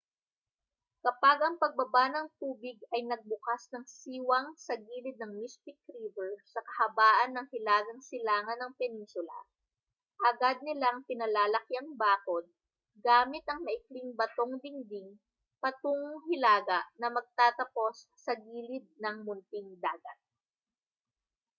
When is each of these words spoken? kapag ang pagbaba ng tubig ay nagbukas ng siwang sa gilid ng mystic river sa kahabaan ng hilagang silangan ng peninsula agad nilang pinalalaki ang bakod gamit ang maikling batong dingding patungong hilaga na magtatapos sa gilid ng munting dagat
kapag 1.05 1.37
ang 1.45 1.55
pagbaba 1.63 2.03
ng 2.09 2.27
tubig 2.41 2.77
ay 2.93 3.01
nagbukas 3.05 3.61
ng 3.69 3.85
siwang 3.97 4.47
sa 4.65 4.73
gilid 4.85 5.17
ng 5.21 5.33
mystic 5.39 5.77
river 5.97 6.31
sa 6.53 6.59
kahabaan 6.67 7.31
ng 7.37 7.45
hilagang 7.53 8.01
silangan 8.09 8.57
ng 8.65 8.73
peninsula 8.81 9.39
agad 10.29 10.57
nilang 10.67 10.99
pinalalaki 11.07 11.73
ang 11.77 11.89
bakod 12.03 12.45
gamit 13.07 13.43
ang 13.47 13.59
maikling 13.67 14.11
batong 14.19 14.53
dingding 14.63 15.09
patungong 15.63 16.19
hilaga 16.33 16.79
na 16.99 17.07
magtatapos 17.17 17.95
sa 18.23 18.33
gilid 18.45 18.85
ng 19.05 19.15
munting 19.25 19.69
dagat 19.85 20.17